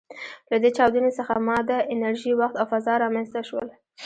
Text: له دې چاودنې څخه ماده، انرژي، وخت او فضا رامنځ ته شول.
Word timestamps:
له 0.51 0.57
دې 0.63 0.69
چاودنې 0.77 1.11
څخه 1.19 1.33
ماده، 1.47 1.77
انرژي، 1.93 2.31
وخت 2.35 2.55
او 2.57 2.65
فضا 2.71 2.93
رامنځ 3.03 3.27
ته 3.33 3.41
شول. 3.49 3.67